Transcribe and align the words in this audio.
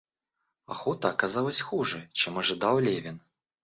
Охота 0.65 1.09
оказалась 1.11 1.61
хуже, 1.61 2.09
чем 2.11 2.39
ожидал 2.39 2.79
Левин. 2.79 3.21